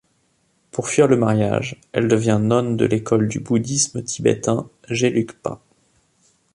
[0.71, 5.61] Pour fuir le mariage, elle devient nonne de l’école du bouddhisme tibétain Gelugpa.